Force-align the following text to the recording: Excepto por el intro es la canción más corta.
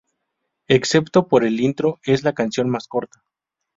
Excepto 0.67 1.27
por 1.27 1.43
el 1.45 1.59
intro 1.59 1.99
es 2.03 2.23
la 2.23 2.33
canción 2.33 2.67
más 2.71 2.87
corta. 2.87 3.21